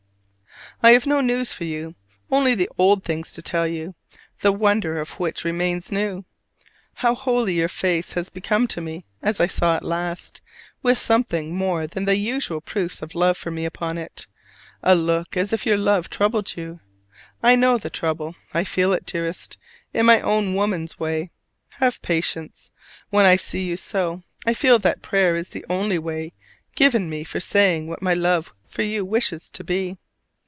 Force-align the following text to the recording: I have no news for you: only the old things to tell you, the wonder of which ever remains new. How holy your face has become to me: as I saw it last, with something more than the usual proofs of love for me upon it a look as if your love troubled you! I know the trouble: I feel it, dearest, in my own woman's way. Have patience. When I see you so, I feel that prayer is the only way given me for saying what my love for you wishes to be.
I 0.83 0.93
have 0.93 1.05
no 1.05 1.21
news 1.21 1.53
for 1.53 1.63
you: 1.63 1.93
only 2.31 2.55
the 2.55 2.69
old 2.75 3.03
things 3.03 3.33
to 3.33 3.43
tell 3.43 3.67
you, 3.67 3.93
the 4.39 4.51
wonder 4.51 4.99
of 4.99 5.19
which 5.19 5.41
ever 5.41 5.49
remains 5.49 5.91
new. 5.91 6.25
How 6.95 7.13
holy 7.13 7.53
your 7.53 7.67
face 7.67 8.13
has 8.13 8.31
become 8.31 8.67
to 8.69 8.81
me: 8.81 9.05
as 9.21 9.39
I 9.39 9.45
saw 9.45 9.77
it 9.77 9.83
last, 9.83 10.41
with 10.81 10.97
something 10.97 11.55
more 11.55 11.85
than 11.85 12.05
the 12.05 12.17
usual 12.17 12.61
proofs 12.61 13.03
of 13.03 13.13
love 13.13 13.37
for 13.37 13.51
me 13.51 13.63
upon 13.63 13.99
it 13.99 14.25
a 14.81 14.95
look 14.95 15.37
as 15.37 15.53
if 15.53 15.67
your 15.67 15.77
love 15.77 16.09
troubled 16.09 16.55
you! 16.57 16.79
I 17.43 17.55
know 17.55 17.77
the 17.77 17.91
trouble: 17.91 18.33
I 18.51 18.63
feel 18.63 18.91
it, 18.91 19.05
dearest, 19.05 19.59
in 19.93 20.07
my 20.07 20.19
own 20.21 20.55
woman's 20.55 20.99
way. 20.99 21.29
Have 21.73 22.01
patience. 22.01 22.71
When 23.11 23.27
I 23.27 23.35
see 23.35 23.63
you 23.63 23.77
so, 23.77 24.23
I 24.47 24.55
feel 24.55 24.79
that 24.79 25.03
prayer 25.03 25.35
is 25.35 25.49
the 25.49 25.65
only 25.69 25.99
way 25.99 26.33
given 26.75 27.07
me 27.07 27.23
for 27.23 27.39
saying 27.39 27.85
what 27.87 28.01
my 28.01 28.15
love 28.15 28.51
for 28.67 28.81
you 28.81 29.05
wishes 29.05 29.51
to 29.51 29.63
be. 29.63 29.97